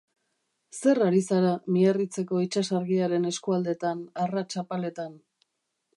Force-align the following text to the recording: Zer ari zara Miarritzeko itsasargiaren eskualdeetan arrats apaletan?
Zer 0.77 1.01
ari 1.07 1.19
zara 1.35 1.51
Miarritzeko 1.75 2.41
itsasargiaren 2.45 3.31
eskualdeetan 3.33 4.03
arrats 4.27 4.51
apaletan? 4.63 5.15